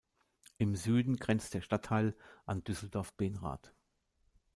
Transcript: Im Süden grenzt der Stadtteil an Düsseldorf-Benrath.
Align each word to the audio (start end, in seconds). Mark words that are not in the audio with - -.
Im 0.57 0.75
Süden 0.75 1.17
grenzt 1.17 1.53
der 1.53 1.61
Stadtteil 1.61 2.15
an 2.47 2.63
Düsseldorf-Benrath. 2.63 3.71